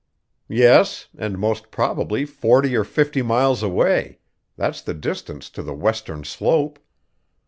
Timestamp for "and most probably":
1.15-2.25